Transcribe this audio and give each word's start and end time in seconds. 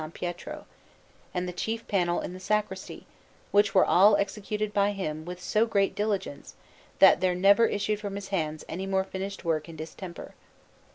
Pietro, 0.15 0.65
and 1.31 1.47
the 1.47 1.53
chief 1.53 1.87
panel 1.87 2.21
in 2.21 2.33
the 2.33 2.39
sacristy, 2.39 3.05
which 3.51 3.75
were 3.75 3.85
all 3.85 4.15
executed 4.17 4.73
by 4.73 4.93
him 4.93 5.25
with 5.25 5.39
so 5.39 5.67
great 5.67 5.93
diligence 5.93 6.55
that 6.97 7.21
there 7.21 7.35
never 7.35 7.67
issued 7.67 7.99
from 7.99 8.15
his 8.15 8.29
hands 8.29 8.65
any 8.67 8.87
more 8.87 9.03
finished 9.03 9.45
work 9.45 9.69
in 9.69 9.75
distemper. 9.75 10.33